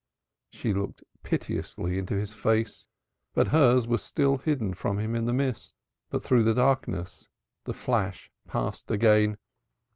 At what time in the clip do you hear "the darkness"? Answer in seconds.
6.41-7.27